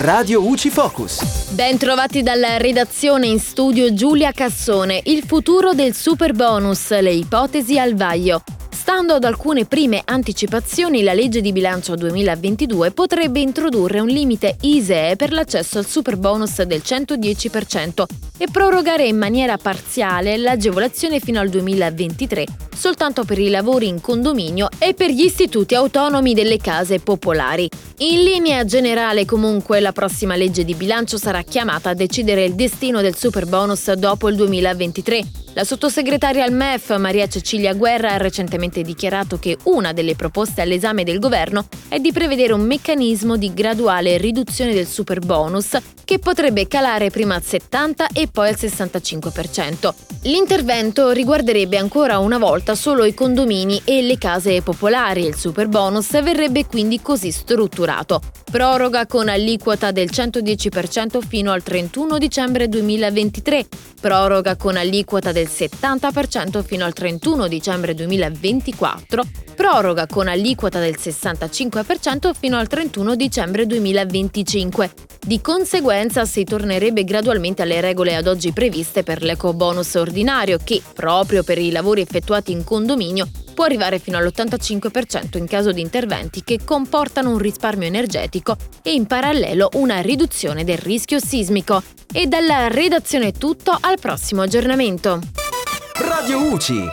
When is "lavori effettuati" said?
81.72-82.52